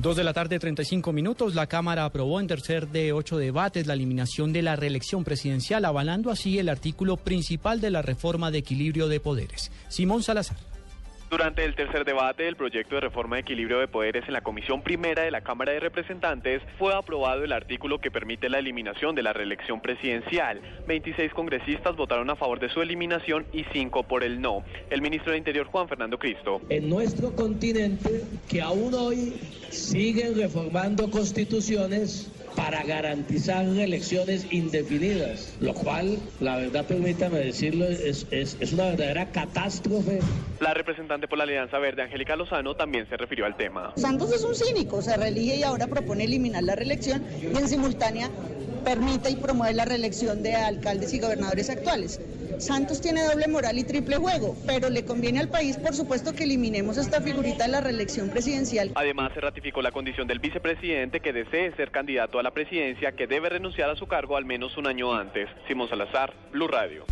Dos 0.00 0.16
de 0.16 0.24
la 0.24 0.32
tarde, 0.32 0.58
35 0.58 1.12
minutos. 1.12 1.54
La 1.54 1.66
Cámara 1.66 2.06
aprobó 2.06 2.40
en 2.40 2.46
tercer 2.46 2.88
de 2.88 3.12
ocho 3.12 3.36
debates 3.36 3.86
la 3.86 3.92
eliminación 3.92 4.50
de 4.50 4.62
la 4.62 4.74
reelección 4.74 5.24
presidencial, 5.24 5.84
avalando 5.84 6.30
así 6.30 6.58
el 6.58 6.70
artículo 6.70 7.18
principal 7.18 7.82
de 7.82 7.90
la 7.90 8.00
reforma 8.00 8.50
de 8.50 8.56
equilibrio 8.56 9.08
de 9.08 9.20
poderes. 9.20 9.70
Simón 9.88 10.22
Salazar. 10.22 10.56
Durante 11.30 11.64
el 11.64 11.76
tercer 11.76 12.04
debate 12.04 12.44
del 12.44 12.56
proyecto 12.56 12.94
de 12.94 13.02
reforma 13.02 13.36
de 13.36 13.42
equilibrio 13.42 13.78
de 13.78 13.88
poderes 13.88 14.24
en 14.26 14.32
la 14.32 14.40
Comisión 14.40 14.82
Primera 14.82 15.22
de 15.22 15.30
la 15.30 15.42
Cámara 15.42 15.72
de 15.72 15.80
Representantes, 15.80 16.62
fue 16.78 16.92
aprobado 16.92 17.44
el 17.44 17.52
artículo 17.52 18.00
que 18.00 18.10
permite 18.10 18.48
la 18.48 18.58
eliminación 18.58 19.14
de 19.14 19.22
la 19.22 19.34
reelección 19.34 19.80
presidencial. 19.80 20.60
26 20.88 21.32
congresistas 21.32 21.94
votaron 21.94 22.30
a 22.30 22.36
favor 22.36 22.58
de 22.58 22.68
su 22.70 22.80
eliminación 22.80 23.46
y 23.52 23.64
5 23.72 24.02
por 24.04 24.24
el 24.24 24.40
no. 24.40 24.64
El 24.88 25.02
ministro 25.02 25.30
de 25.32 25.38
Interior, 25.38 25.66
Juan 25.66 25.88
Fernando 25.88 26.18
Cristo. 26.18 26.62
En 26.70 26.88
nuestro 26.88 27.36
continente, 27.36 28.24
que 28.48 28.60
aún 28.60 28.92
hoy 28.94 29.34
siguen 29.70 30.36
reformando 30.36 31.10
constituciones 31.10 32.30
para 32.56 32.82
garantizar 32.82 33.64
elecciones 33.64 34.46
indefinidas, 34.50 35.54
lo 35.60 35.72
cual, 35.74 36.18
la 36.40 36.56
verdad, 36.56 36.84
permítame 36.84 37.38
decirlo, 37.38 37.86
es, 37.86 38.26
es, 38.30 38.56
es, 38.60 38.72
una 38.72 38.86
verdadera 38.86 39.30
catástrofe. 39.30 40.20
La 40.60 40.74
representante 40.74 41.28
por 41.28 41.38
la 41.38 41.44
Alianza 41.44 41.78
Verde, 41.78 42.02
Angélica 42.02 42.36
Lozano, 42.36 42.74
también 42.74 43.08
se 43.08 43.16
refirió 43.16 43.46
al 43.46 43.56
tema. 43.56 43.92
Santos 43.96 44.32
es 44.32 44.44
un 44.44 44.54
cínico, 44.54 45.00
se 45.00 45.16
reelige 45.16 45.56
y 45.56 45.62
ahora 45.62 45.86
propone 45.86 46.24
eliminar 46.24 46.62
la 46.62 46.74
reelección 46.74 47.24
y 47.40 47.56
en 47.56 47.68
simultánea 47.68 48.30
permite 48.80 49.30
y 49.30 49.36
promueve 49.36 49.74
la 49.74 49.84
reelección 49.84 50.42
de 50.42 50.54
alcaldes 50.54 51.12
y 51.14 51.20
gobernadores 51.20 51.70
actuales. 51.70 52.20
Santos 52.58 53.00
tiene 53.00 53.24
doble 53.24 53.48
moral 53.48 53.78
y 53.78 53.84
triple 53.84 54.16
juego, 54.16 54.54
pero 54.66 54.90
le 54.90 55.04
conviene 55.04 55.40
al 55.40 55.48
país, 55.48 55.78
por 55.78 55.94
supuesto, 55.94 56.34
que 56.34 56.44
eliminemos 56.44 56.98
esta 56.98 57.20
figurita 57.20 57.64
de 57.64 57.70
la 57.70 57.80
reelección 57.80 58.28
presidencial. 58.28 58.92
Además, 58.94 59.32
se 59.32 59.40
ratificó 59.40 59.80
la 59.80 59.92
condición 59.92 60.26
del 60.26 60.40
vicepresidente 60.40 61.20
que 61.20 61.32
desee 61.32 61.74
ser 61.76 61.90
candidato 61.90 62.38
a 62.38 62.42
la 62.42 62.50
presidencia, 62.50 63.12
que 63.12 63.26
debe 63.26 63.48
renunciar 63.48 63.88
a 63.88 63.96
su 63.96 64.06
cargo 64.06 64.36
al 64.36 64.44
menos 64.44 64.76
un 64.76 64.86
año 64.86 65.14
antes. 65.14 65.48
Simón 65.68 65.88
Salazar, 65.88 66.34
Blue 66.52 66.68
Radio. 66.68 67.06